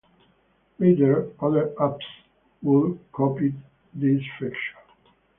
Later 0.79 1.29
other 1.41 1.75
apps 1.77 2.01
would 2.63 2.97
copied 3.11 3.53
this 3.93 4.23
feature. 4.39 4.77